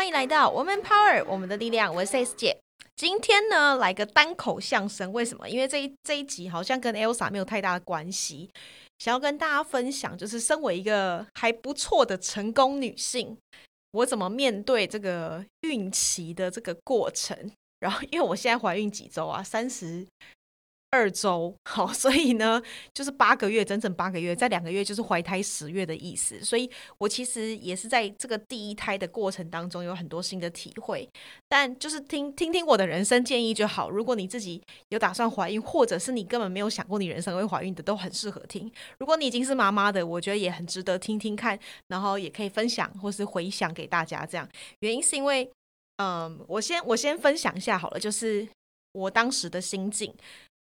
[0.00, 2.56] 欢迎来到 Woman Power，我们的力量，我是 S 姐。
[2.96, 5.12] 今天呢，来个单口相声。
[5.12, 5.46] 为什么？
[5.46, 8.48] 因为这一这一集好像跟 Elsa 没有太大的关系。
[8.98, 13.36] 想要跟大家分享，就是身为一个还不错的成功女性，
[13.90, 17.36] 我怎么面对这个孕期的这个过程。
[17.80, 19.42] 然后，因为我现在怀孕几周啊？
[19.42, 20.06] 三十。
[20.92, 22.60] 二周， 好，所以呢，
[22.92, 26.42] 就是八个月，整整八个月，在两个月就是怀胎十月的意思。
[26.42, 26.68] 所以
[26.98, 31.08] 我其实也是在这个第一胎的过程当中有很多新的体会。
[31.48, 33.88] 但就是听听听我的人生建议就好。
[33.88, 38.70] 如果你自己有打算怀孕，或者是你根本没有想过你人生会怀孕的，都很适合听。
[38.98, 44.26] 如果你已经是妈妈的，我觉得也很值得听听看，然后也可以分享或是回想给大家。
[44.26, 44.48] 这样
[44.80, 45.48] 原因是因为，
[45.98, 48.48] 嗯，我先我先分享一下好了，就是
[48.92, 50.12] 我当时的心境。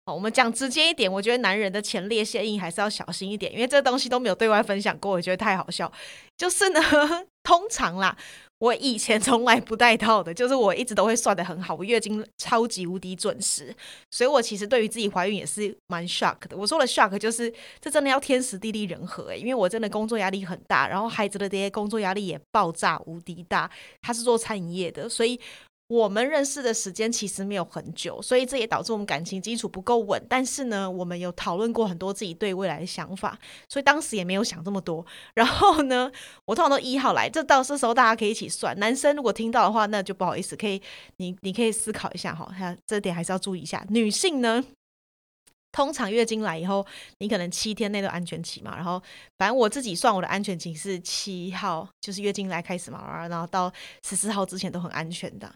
[0.05, 5.89] 好，我们讲直接一点，我觉得男人的前列腺液还是要小心一点，因为这东西都没有对外分享过，我觉得太好笑。
[6.35, 6.81] 就是呢，
[7.41, 8.17] 通常啦，
[8.59, 13.73] 我以前从来不带套的，就是我一直都会算的很好，我月经超级无敌准时，
[14.11, 16.57] 所以我其实对于自己怀孕也是蛮 shock 的。
[16.57, 25.39] 我说的 shock 就是这真的要天时地利人和诶，因为我真的工作压力很大，然后孩子的爹工作压力也爆炸无敌大，他是做餐饮业的，所以。
[25.87, 30.25] 我们认识的时间其实没有很久，所以这也导致我们感情基础不够稳。
[30.29, 35.05] 但是呢，我们有讨论过很多自己对未来的想法，所以当时也没有想这么多。
[35.35, 36.11] 然后呢，
[36.45, 38.77] 我通常都一号来，这到这时候大家可以一起算。
[38.79, 40.81] 男生如果听到的话，那就不好意思，可以
[41.17, 42.49] 你你可以思考一下哈，
[42.87, 43.85] 这点还是要注意一下。
[43.89, 44.63] 女性呢，
[45.71, 46.83] 通常月经来以后，
[47.19, 48.75] 你可能七天内都安全期嘛。
[48.75, 48.99] 然后
[49.37, 53.71] 反正我自己算我的安全期是七号，就是月经来开始嘛，然后到
[54.03, 55.53] 十四号之前都很安全的。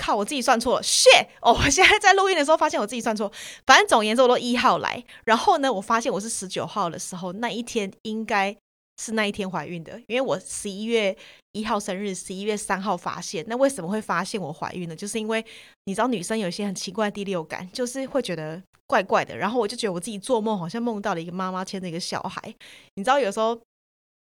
[0.00, 0.16] 靠！
[0.16, 1.26] 我自己算错了，shit！
[1.42, 3.30] 哦，我现在在录音的时候发现我自己算错。
[3.66, 5.04] 反正总而言之，我都一号来。
[5.24, 8.56] 然后呢，我发现我是十九号的时候，那一天应该
[8.96, 11.14] 是那一天怀孕的，因为我十一月
[11.52, 13.44] 一号生日，十一月三号发现。
[13.46, 14.96] 那为什么会发现我怀孕呢？
[14.96, 15.44] 就是因为
[15.84, 19.36] 你知道，女生有一些很奇怪的第六感，就是会觉得怪怪的。
[19.36, 22.54] 然后我就觉得我自己做梦好像梦到了一个妈妈牵着一个小孩。
[22.94, 23.54] 你知道，有时候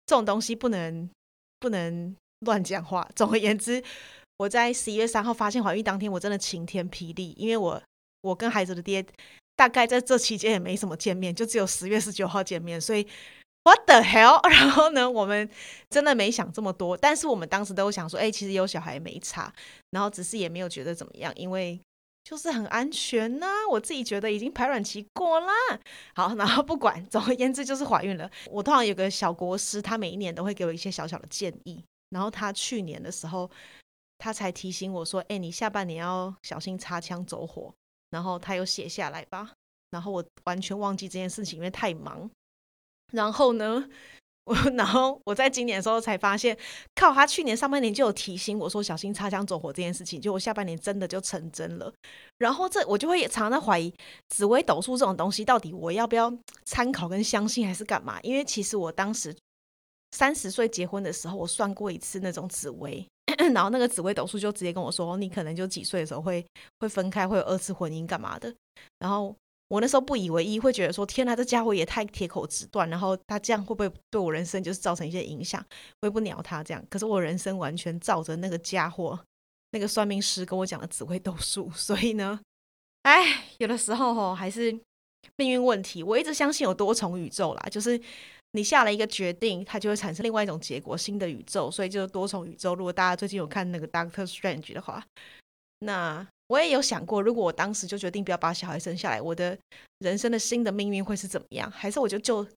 [0.06, 1.10] 这种东西不能
[1.60, 3.08] 不能乱讲话。
[3.14, 3.84] 总而言之。
[4.38, 7.82] 我在十一月三号发现怀孕当天，我真的晴天霹雳，因为我
[8.22, 9.06] 我跟孩子的爹
[9.56, 13.08] 大概在这期间也没什么见面，就只有十月十九号见面，所以
[13.64, 14.46] What the hell？
[14.52, 15.50] 然后呢，我们
[15.90, 19.54] 真的没想这么多，但是我们当时都想说，哎，其实有小孩没差，
[19.92, 21.80] 然后只是也没有觉得怎么样，因为
[22.26, 23.48] 就是很安全呐。
[23.72, 25.54] 我自己觉得已经排卵期过啦。
[26.14, 28.30] 好，然后不管，总而言之就是怀孕了。
[28.52, 33.50] 我通常有个小国师，他每一年都会给我一些小小的建议，然后他去年的时候。
[34.18, 37.74] 他才提醒我说：“哎，你下半年要小心擦枪走火。”
[38.12, 39.52] 然后他有写下来吧。
[39.92, 42.30] 然后我完全忘记这件事情，因为太忙。
[43.14, 43.88] 然后呢，
[44.46, 46.58] 我然后我在今年的时候才发现，
[46.96, 51.94] 靠，他去年上半年就有提醒我说小心擦枪走火这件事情，就我下半年真的就成真了。
[52.40, 53.94] 然后这我就会常常在怀疑
[54.30, 56.34] 紫微斗数这种东西到底我要不要
[56.66, 58.20] 参考跟相信还是干嘛？
[58.22, 59.36] 因为其实我当时
[60.12, 63.06] 三十岁结婚的时候，我算过一次那种紫微。
[63.38, 66.46] 然后那个紫微斗数就直接跟我说，你可能就几岁的时候会
[66.80, 68.54] 会分开，会有二次婚姻干嘛的。
[69.00, 69.36] 然后
[69.68, 72.90] 我那时候不以为意，会觉得说，天哪，这家伙也太铁口直断。
[72.90, 75.64] 然后他这样会不会对我人生就是造成一些影响？
[76.02, 76.84] 我也不鸟他这样。
[76.90, 79.20] 可是我人生完全照着那个家伙，
[79.72, 81.70] 那个算命师跟我讲的紫微斗数。
[81.72, 82.40] 所以呢，
[83.04, 84.72] 哎，有的时候吼还是
[85.38, 86.04] 命运问题。
[86.04, 88.00] 我一直相信有多重宇宙啦，就是。
[88.56, 92.74] 你下了一个决定，它就会产生另外一种结果，新的宇宙，所以就是多重宇宙。
[92.74, 95.06] 如果大家最近有看那个 Doctor Strange 的话，
[95.80, 99.58] 那我也有想过，如果我当时就决定不要把小孩生下来，我的
[100.00, 101.70] 人生的新的命运会是怎么样？
[101.70, 102.48] 还是我就就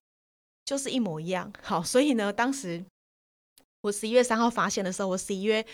[0.64, 1.53] 就是一模一样？
[1.62, 2.84] 好，所以呢，当时
[3.81, 5.66] 我十一月三号发现的时候，我十一月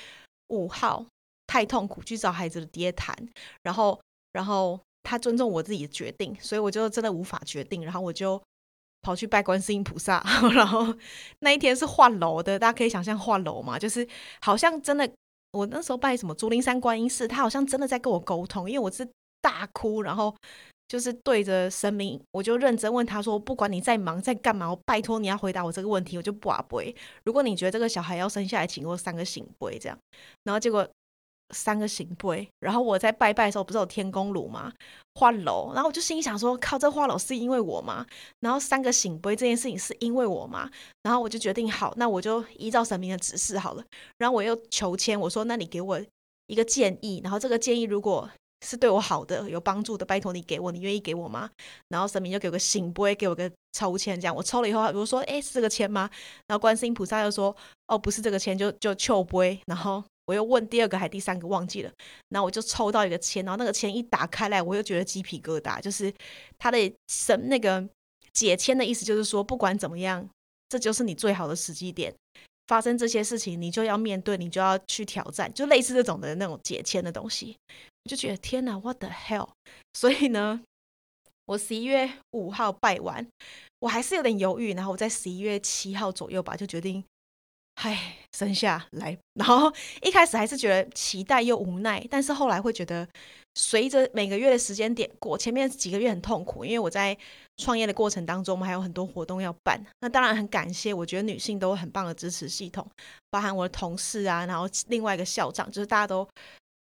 [0.48, 1.04] 五号
[1.46, 3.14] 太痛苦去找孩子的爹谈，
[3.62, 4.00] 然后
[4.32, 8.42] 然后他尊重我自己的决定，所以我就真的无法决定，然后我就。
[9.04, 10.92] 跑去拜观世音菩萨， 然后
[11.40, 14.08] 那一天是换楼的，大家可以想象换楼嘛，就是
[14.40, 15.08] 好像真的，
[15.52, 19.06] 我那时候拜什么竹林山观音寺，他好像真的在跟我沟通，因为我是
[19.42, 20.34] 大哭，然后
[20.88, 26.82] 就是对着神明，我就认真问他说，不管你在忙在干嘛，我拜托你要回答我这个问题，我就不啊不
[27.24, 29.98] 如果你觉得这个小孩要生下来，请给我三个醒不这样，
[30.44, 30.88] 然后结果。
[31.50, 34.72] 三个行杯，然后我在拜拜的时候不是有天公炉吗？
[35.14, 38.04] 换楼，然后我就心想说：靠，这花楼是因为我吗？
[38.40, 40.70] 然后三个醒杯这件事情是因为我吗？
[41.02, 43.84] 然后我就决定好，那我就依照神明的指示好了。
[44.18, 46.00] 然后我又求签，我说：那你给我
[46.46, 48.28] 一个建议，然后这个建议如果
[48.66, 51.50] 是对我好的、有帮助的，拜托你给我，你愿意给我吗？
[51.88, 56.10] 然后神明就给我个醒不会给我个抽签，这样我抽了以后，比如说，哎，是这个签吗？
[56.48, 57.54] 然后观世音菩萨又说，
[57.86, 59.60] 哦，不是这个签，就就求不会。
[59.66, 61.92] 然后我又问第二个还第三个忘记了，
[62.28, 66.12] 然后我就抽到一个签，然后那个签一打开来，我又觉得鸡皮疙瘩，就是
[66.58, 66.78] 他的
[67.08, 67.86] 神那个
[68.32, 70.28] 解签的意思，就是说不管怎么样，
[70.68, 72.14] 这就是你最好的时机点。
[72.66, 77.54] 发生这些事情，你就要面对，你就要去挑战，就类似这种的那种解签的东西，
[78.04, 79.50] 我就觉得天哪，what the hell！
[79.92, 80.62] 所以呢，
[81.44, 83.28] 我十一月五号拜完，
[83.80, 87.04] 我还是有点犹豫，然后我在十一月七号左右吧，就决定。
[87.74, 93.06] 唉，生下来，然后一开始还是觉得期待又无奈，但是后来会觉得，
[93.56, 97.16] 随着每个月的时间点过，前面几个月很痛苦，因为我在
[97.56, 99.84] 创业的过程当中，我们还有很多活动要办。
[100.00, 102.88] 那当然很感谢，我觉得女性都很棒的支持系统，
[103.28, 106.26] 包含我的同事啊，然后另外一个校长，就是大家都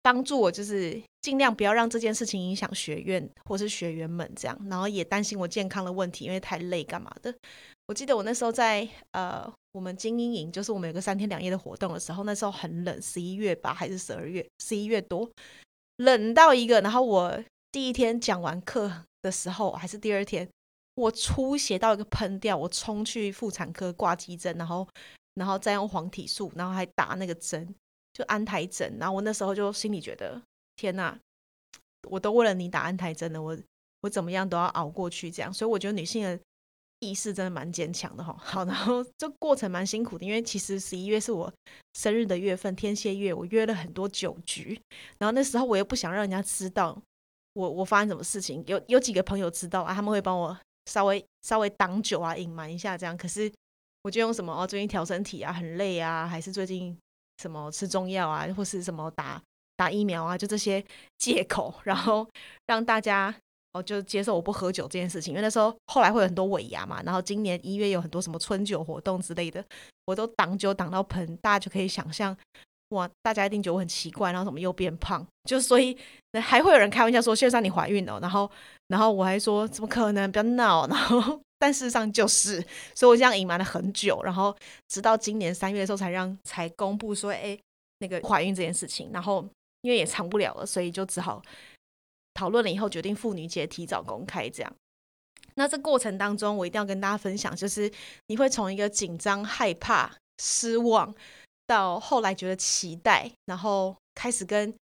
[0.02, 7.32] 帮助我，就是尽量不要让这件事情影响学院或是学员们这样，然后也担心我健康的问题，因为太累干嘛的。
[7.86, 14.46] 我记得我那时候在呃，我们精英营，就是我们有个三天两夜的活动的时候，那时候很冷，十一月吧还是十二月？
[14.60, 15.28] 十一月多，
[15.96, 16.80] 冷到一个。
[16.80, 20.48] 然后我第一天讲完课的时候，还是第二天，
[20.94, 24.88] 我出血到一个喷掉，我冲去妇产科挂急诊，然后
[25.34, 27.74] 然后再用黄体素，然后还打那个针，
[28.14, 28.96] 就安胎针。
[28.98, 30.40] 然后我那时候就心里觉得，
[30.76, 31.18] 天哪，
[32.08, 33.58] 我都为了你打安胎针了，我
[34.02, 35.52] 我怎么样都要熬过去这样。
[35.52, 36.38] 所以我觉得女性的。
[37.02, 41.52] 意识真的蛮坚强的哈，好，然后这过程蛮辛苦的，因为其实十一月是我
[41.94, 44.80] 生日的月份，天蝎月，我约了很多酒局，
[45.18, 46.96] 然后那时候我又不想让人家知道
[47.54, 50.56] 我我发生什么事情，有有几个朋友知道啊，他们会帮我
[50.86, 53.52] 稍微稍微挡酒啊，隐瞒一下这样，可是
[54.04, 56.96] 我就用什么哦，最近调身体啊，很累啊，还是最近
[57.38, 59.42] 什么吃中药啊，或是什么打
[59.76, 60.84] 打疫苗啊，就这些
[61.18, 62.28] 借口，然后
[62.68, 63.34] 让大家。
[63.72, 69.64] 哦，就接受我不喝酒这件事情，因为那时候后来会有很多尾牙嘛，然后今年一月有很多什么春酒活动之类的，
[70.04, 72.36] 我都挡酒挡到喷，大家就可以想象，
[72.90, 75.26] 哇，大家一定觉得我很奇怪，然后怎么又变胖？
[75.44, 75.96] 就所以
[76.42, 78.50] 还会有人开玩笑说，线上你怀孕了，然后
[78.88, 82.62] 然后我还说怎么可能，不要闹， 然后但事实上就是，
[82.94, 84.54] 所以我这样隐瞒了很久，然后
[84.88, 87.58] 直到今年三月的时候才让才公布说，哎，
[88.00, 89.42] 那个怀孕这件事情，然后
[89.80, 91.40] 因为也藏不了了，所以就只好。
[92.34, 94.48] 讨论了以后，决定妇女节提早公开。
[94.48, 94.72] 这样，
[95.54, 97.90] 那这过程当中，我一定要跟大家分享，就是
[98.28, 101.14] 你会从一个紧张、害怕、失望，
[101.66, 104.74] 到后来觉得期待，然后开始跟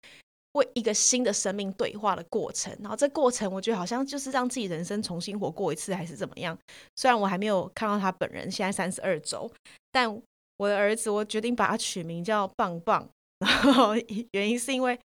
[0.52, 2.76] 为一个新的生命对话的过程。
[2.80, 6.56] 然后这过程，我觉得好像就是让自己人生重新活过一次，还是怎么样？
[6.96, 9.50] 虽然我还没有看到他本人，现在三十二周，
[9.90, 10.10] 但
[10.56, 13.08] 我的儿子，我决定把他取名叫棒棒。
[13.40, 13.94] 然后
[14.32, 14.98] 原因是因为。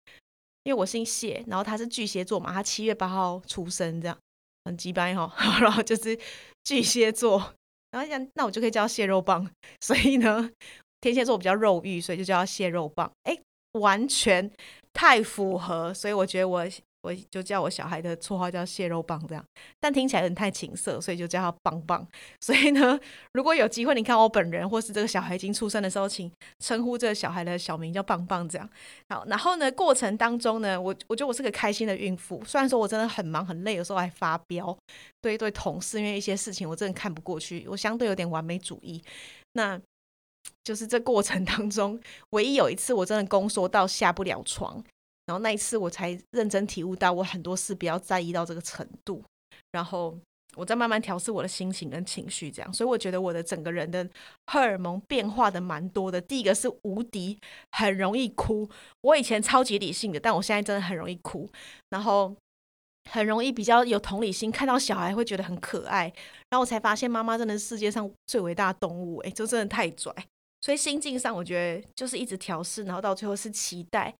[0.64, 4.16] 因为我姓谢，然后他是巨蟹座嘛，他七月八号出生，这样
[4.64, 6.18] 很鸡掰哈， 然后就是
[6.64, 7.54] 巨蟹座，
[7.90, 9.48] 然后讲那我就可以叫蟹肉棒，
[9.80, 10.50] 所以呢，
[11.00, 13.38] 天蝎座比较肉欲，所以就叫蟹肉棒，哎，
[13.80, 14.50] 完全
[14.92, 16.66] 太符合，所以我觉得我。
[17.02, 19.44] 我就叫我小孩的绰号叫蟹肉棒这样，
[19.80, 22.06] 但听起来有点太情色，所以就叫他棒棒。
[22.40, 22.98] 所以呢，
[23.32, 28.68] 如果有机会你看我本人或是这个小孩已经出生的时候，请称呼这个小孩的小名叫棒棒这样。
[29.08, 32.42] 好，然后呢，过程当中呢，我我觉得我是个开心的孕妇。
[32.44, 34.76] 虽然说我真的很忙很累，有时候还发飙，
[35.20, 39.02] 对一对同事因为一些事情我真的看不过去，我相对有点完美主义。
[39.54, 39.80] 那
[40.64, 42.00] 就是这过程当中，
[42.30, 44.82] 唯一有一次我真的宫缩到下不了床。
[45.32, 49.24] 然后那一次我才认真体悟到，我很多事不要在意到这个程度。
[49.70, 50.14] 然后
[50.56, 52.70] 我在慢慢调试我的心情跟情绪，这样。
[52.70, 54.06] 所以我觉得我的整个人的
[54.48, 56.20] 荷尔蒙变化的蛮多的。
[56.20, 57.38] 第一个是无敌，
[57.70, 58.68] 很容易哭。
[59.00, 61.48] 我以前超级理性的，但我现在真的很容易哭。
[61.88, 62.36] 然后
[63.10, 66.12] 很容易比较有同理心，看到小孩会觉得很可爱。
[66.50, 69.16] 然后我才发现，妈妈真的是世界上最伟大的动物。
[69.20, 70.14] 哎，就真的太拽。
[70.62, 74.14] 所以心境上，我觉得就是一直调试，然后到最后是期待。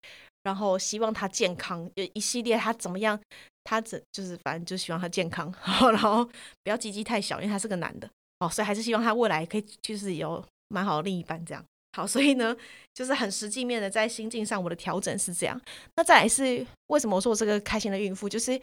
[0.44, 3.16] 然后希望他健康，就一系列他怎么样，
[3.62, 5.54] 他怎就是反正就希望他健康，
[5.92, 11.64] 然后不要鸡鸡太小，因为他是个男的哦，所以还是希望他未来可以就是有蛮好的另一半这样。
[11.96, 12.56] 好，所以呢，
[12.92, 15.60] 就是很实际面的在心境上我的调整是这样。
[15.94, 18.28] 那再来是为什么我说我是个开心的孕妇？
[18.28, 18.60] 就是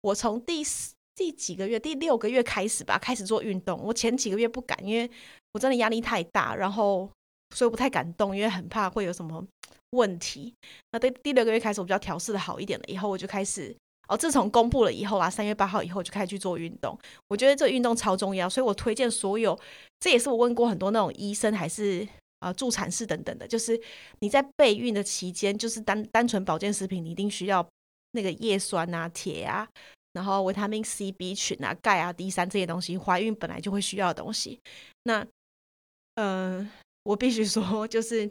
[0.00, 3.78] 我从第四第几个月，第六个月开始吧，开始做运动。
[3.82, 5.10] 我前几个月不敢，因为
[5.52, 7.10] 我真的压力太大，然后
[7.54, 9.46] 所以不太敢动，因为很怕会有什么。
[9.92, 10.52] 问题，
[10.92, 12.84] 那第第六个月开始，我比较调试的好一点了。
[12.88, 13.74] 以后我就开始
[14.06, 16.98] 哦，自从公布了以后啊，三月八号以后就开始去做运动。
[17.28, 19.58] 我觉得这运动超重要，所以我推荐所有。
[19.98, 22.06] 这也是我问过很多那种医生还是
[22.40, 23.80] 啊助产士等等的，就是
[24.20, 27.66] 你在备孕的期间，就是单单纯保健食品，你一定需要
[28.12, 29.66] 那个叶酸啊、铁啊，
[30.12, 34.60] 然后维他命 C、B 群啊、钙啊、D 三这些东西，怀孕本来就会需要的东西。
[35.04, 35.26] 那，
[36.16, 36.70] 嗯，
[37.08, 38.30] 我必须说，就是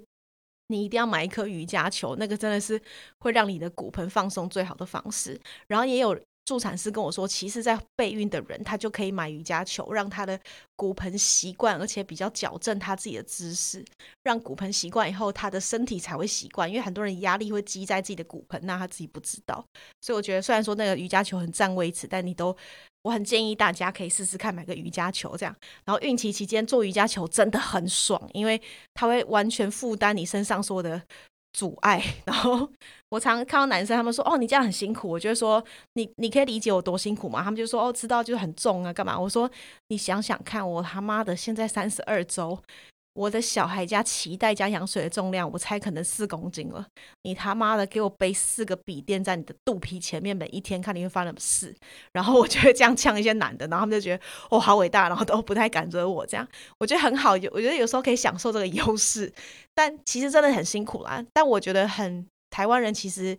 [0.67, 2.79] 你一定要买一颗瑜伽球，那个真的是
[3.19, 5.39] 会让你的骨盆放松最好的方式。
[5.67, 6.19] 然后也有。
[6.47, 10.39] 助产师跟我说，其实，在备孕的人，他就可以买瑜伽球，让他的
[10.77, 13.83] 骨盆习惯，而且比较矫正他自己的姿势，
[14.23, 16.69] 让骨盆习惯以后，他的身体才会习惯。
[16.69, 19.61] 因为很多人压力会积在自己的骨盆，那他自己不知道。
[19.99, 22.55] 所以我觉得，虽然说那个瑜伽球很占位置，但你都，
[23.07, 25.55] 我很建议大家可以试试看买个瑜伽球这样。
[25.85, 28.61] 然后孕期期间做瑜伽球真的很爽，因为
[28.93, 31.01] 它会完全负担你身上所有的。
[31.53, 32.69] 阻碍，然后
[33.09, 39.49] 我常看到男生，他们说：“哦，你这样很辛苦。”我就会说：“你你可以理解我多辛苦吗？”他们就说：“哦，知道，就很重啊，干嘛？”我说
[39.89, 42.61] ：“你想想看，我他妈的现在三十二周。”
[43.17, 46.85] 我的小孩加脐带加羊水的重量，我猜可能四公斤了。
[47.23, 51.75] 你他妈的给我背四个笔垫在你的肚皮前面，每一天看你会发生什么事。
[52.13, 56.23] 然后我就会这样呛一些男的，然后他们就觉得哦好伟大，然后都不太敢惹我。
[56.25, 56.47] 这样
[56.79, 59.33] 我觉得很好，我觉得有时候可以享受这个优势，
[59.73, 61.25] 但其实真的很辛苦啦。
[61.33, 63.35] 但我觉得很台湾人其实。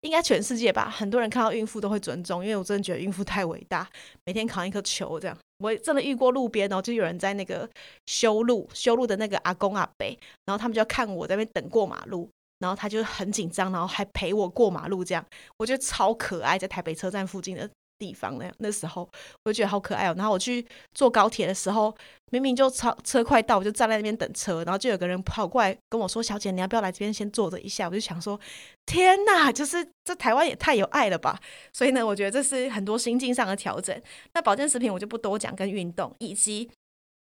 [0.00, 3.88] 应该全世界吧，很多人看到孕妇都会尊重，因为我真的觉得孕妇太伟大，
[4.26, 5.34] 每天扛一颗球这样。
[5.64, 7.66] 我真的遇过路边然后，就有人在那个
[8.04, 10.06] 修路修路的那个阿公阿伯，
[10.44, 12.28] 然后他们就要看我在那边等过马路，
[12.58, 15.24] 然后他就很紧张，然后还陪我过马路这样，
[15.56, 17.70] 我觉得超可爱，在台北车站附近的。
[17.98, 19.08] 地方那样那时候
[19.44, 20.14] 我就觉得好可爱哦。
[20.16, 21.94] 然后我去坐高铁的时候，
[22.30, 28.38] 明明就超车快到，我就站在那边等车，然后就有个人跑过来跟我说：“小姐，你要不要来这边先坐着一下？”我就想说
[28.86, 31.40] ：“天哪，就是这台湾也太有爱了吧！”
[31.72, 33.98] 所以呢，我觉得这是很多心境上的调整。
[34.32, 36.68] 那保健食品我就不多讲，跟运动以及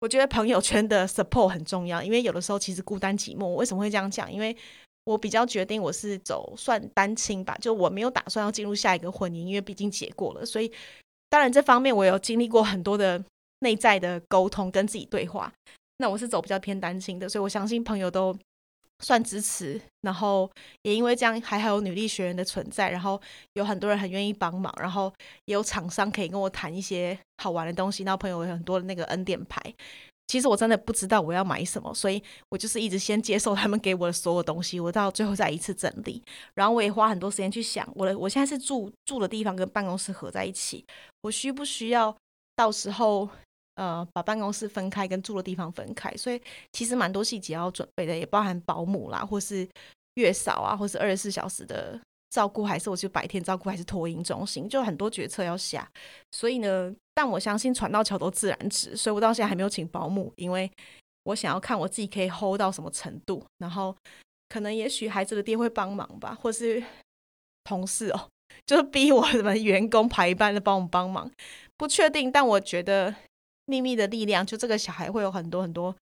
[0.00, 3.46] 我觉得朋友圈的 support 很重要，因为有的时候其实孤单寂寞。
[3.46, 4.30] 我为什么会这样讲？
[4.32, 4.56] 因为
[5.10, 10.70] 我比较决定我是走算单亲吧，就我没有打算要进入下一个婚姻，因为毕竟结过了，所以
[11.28, 13.20] 当然这方面我有经历过很多的
[13.58, 15.52] 内在的沟通跟自己对话。
[15.98, 18.34] 那我是走比较偏单亲的，所以我相信朋友都
[19.00, 20.48] 算支持，然后
[20.82, 23.20] 也因为这样还还有女力学员的存在，然后
[23.54, 25.12] 有很多人很愿意帮忙，然后
[25.46, 29.60] 也有厂商可以跟我谈一些好玩的东西，然后朋友有很多的那个恩典牌。
[30.30, 36.22] 其实我真的不知道我要买什么，所以我就是一直先接受他们给我的所有东西，我到最后再一次整理。
[36.54, 40.86] 然后我也花很多时间去想，我的我现在是住住的地方跟办公室合在一起，
[41.22, 42.16] 我需不需要
[42.54, 43.28] 到时候
[43.74, 46.16] 呃把办公室分开跟住的地方分开？
[46.16, 49.68] 所以其实蛮多细节要准备的，也包含保姆啦，或是
[50.14, 52.00] 月嫂啊，或是二十四小时的。
[52.30, 55.86] 照顾还是我去白天照顾还是托婴中心，就很多决策要下，
[56.30, 60.70] 所以呢，但我相信船到桥头自然直，所以我到现在还没有请保姆，因为
[61.24, 63.94] 我想要看我自己可以 hold 到什么程度，然后
[64.48, 66.82] 可能也许孩子的爹会帮忙吧，或是
[67.64, 68.28] 同事哦，
[68.64, 71.30] 就是逼我什么员工排班的帮我们帮忙，
[71.76, 73.14] 不确定，但我觉得
[73.66, 75.94] 秘密的力量，就这个小孩会有很多很多。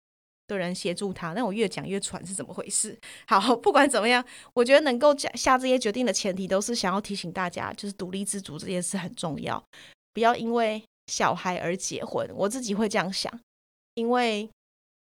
[0.49, 2.99] 的人协助他，那我越讲越喘是怎么回事？
[3.28, 4.25] 好，不管怎么样，
[4.55, 9.62] 我觉得能够下下这些决定的前提，都是想要提醒大家，就是独立自主这件事很重要，
[10.14, 12.28] 不要因为小孩而结婚。
[12.35, 13.31] 我自己会这样想，
[13.95, 14.49] 因为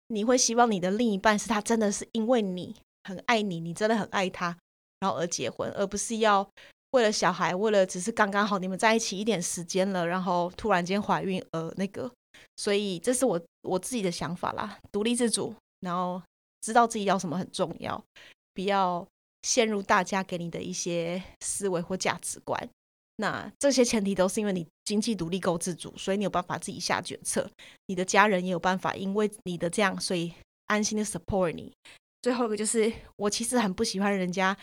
[0.07, 4.57] 你会希望你的另一半是他真的是因为你很爱你，你真的很爱他，
[5.01, 6.49] 然后而结婚，而不是要
[6.93, 12.09] 为了小孩，为了只是刚刚好你们在一起一点时间了，然后突然间怀孕而那个。
[12.57, 16.23] 所以这是我我自己的想法啦，独立自主，然后
[16.61, 18.03] 知道自己要什么很重要，
[18.55, 19.07] 不要
[19.43, 22.69] 陷入大家给你的一些思维或价值观。
[23.17, 27.51] 那这些前提都是因为你经济独立够自主，所以你有办法自己下决策，
[27.87, 30.33] 你的家人也有办法因为你的这样，所以
[30.67, 31.73] 安心的 support 你。
[32.21, 34.57] 最后一个就是，我其实很不喜欢人家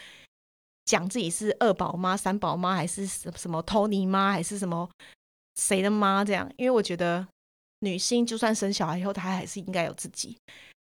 [0.85, 4.89] 讲自己是二宝妈、三宝妈，还是什什么托尼妈，还是什么
[5.55, 7.27] 谁的妈这样，因为我觉得。
[7.79, 10.37] 女性就算生小孩以后，她还是应该有自己，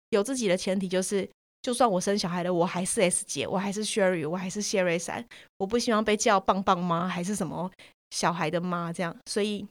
[0.09, 1.29] 有自己的前提就是，
[1.61, 5.25] 就算我生小孩了，我还是 S 姐，我还是 Sherry，我还是谢瑞珊，
[5.57, 7.71] 我不希望被叫棒棒妈还是什么
[8.09, 9.15] 小孩的妈这样。
[9.25, 9.65] 所以，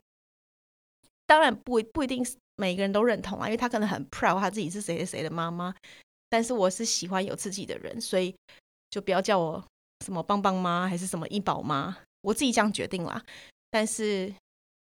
[1.27, 2.25] 当然不不一定
[2.57, 5.75] 每个人都认同啊，因为他可能很 proud 他自己是谁谁谁的妈妈，
[6.31, 8.35] 但是我是喜欢有自己的人，所以
[8.91, 9.63] 就不要叫我
[10.05, 13.23] 什么棒棒妈还是什么医宝妈，我自己这样决定啦。
[13.71, 14.33] 但是。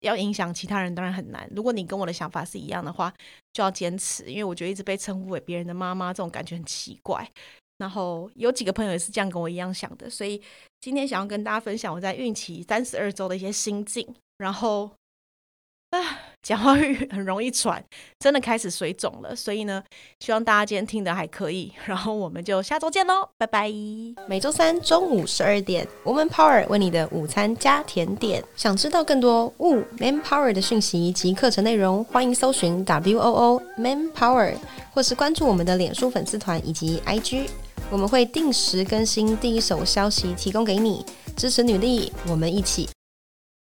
[0.06, 1.48] 要影响其他人当然很难。
[1.54, 3.12] 如果你跟我的想法是一样的话，
[3.52, 4.24] 就要坚持。
[4.30, 7.28] 因为我觉得一直被称呼为别人的妈妈，这种感觉很奇怪。
[7.78, 10.40] 然后有几个朋友也是这样跟我一样想的，所以
[10.80, 14.06] 今天想要跟大家分享我在孕期三十二周的一些心境。
[14.38, 14.90] 然后，
[16.46, 17.82] 讲话语 很容易喘，
[18.20, 19.34] 真的开始水肿了。
[19.34, 19.82] 所以呢，
[20.20, 23.68] 希望大家今天听的还可以，然后我们就下周见喽，拜拜。
[24.28, 28.44] 每周三中午十二点，Woman Power 为你的午餐加甜点。
[28.54, 34.54] 想知道更多 Wo Man Power 的讯息及课程内容，欢迎搜寻 W O O Man Power，
[34.94, 37.48] 或是关注我们的脸书粉丝团以及 IG，
[37.90, 41.04] 我们会定时更新第一手消息，提供给你
[41.36, 42.88] 支持女力，我们一起